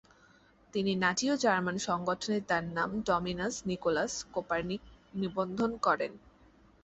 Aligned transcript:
তিনি 0.73 0.91
নাটিও 0.95 1.33
জার্মান 1.37 1.77
সংগঠনে 1.87 2.37
তার 2.49 2.63
নাম 2.77 2.89
ডমিনাস 3.07 3.53
নিকোলাস 3.69 4.13
কোপার্নিক 4.33 4.81
নিবন্ধন 5.13 5.71
করেন। 5.85 6.11